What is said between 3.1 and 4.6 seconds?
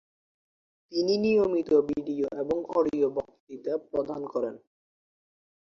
বক্তৃতা প্রদান করেন।